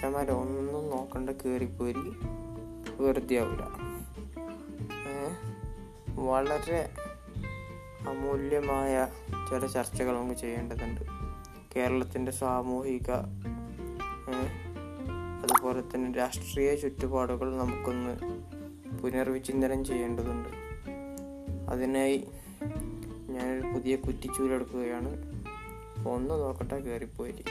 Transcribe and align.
അച്ഛന്മാരെ 0.00 0.32
ഒന്നും 0.32 0.90
നോക്കണ്ട 0.90 1.30
കയറിപ്പോരി 1.30 2.12
വെറുതെ 3.02 3.36
ആവില്ല 3.36 3.66
വളരെ 6.14 6.90
അമൂല്യമായ 8.08 9.08
ചില 9.50 9.66
ചർച്ചകൾ 9.66 10.18
നമുക്ക് 10.18 10.40
ചെയ്യേണ്ടതുണ്ട്. 10.40 11.00
കേരളത്തിന്റെ 11.76 12.32
സാമൂഹിക 12.32 13.10
അതുപോലെ 15.42 15.80
തന്നെ 15.80 16.12
രാഷ്ട്രീയ 16.12 16.74
ചുറ്റുപാടുകൾ 16.74 17.58
നമുക്കൊന്ന് 17.58 18.18
പുനർവിചിന്തനം 18.98 19.84
ചെയ്യേണ്ടതുണ്ട്. 19.84 20.48
അതിനായി 21.70 22.28
ഞാനൊരു 23.28 23.66
പുതിയ 23.66 23.96
കുറ്റിച്ചൂലെടുക്കുകയാണ്. 23.96 25.16
ഒന്ന് 26.08 26.30
നോക്കട്ടെ 26.30 26.80
കയറിപ്പോയി 26.80 27.44